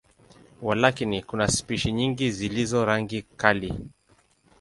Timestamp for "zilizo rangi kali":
2.31-3.73